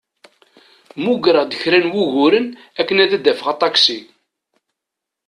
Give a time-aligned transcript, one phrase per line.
[0.99, 2.47] Mmugreɣ-d kra n wuguren
[2.79, 3.99] akken ad d-afeɣ aṭaksi.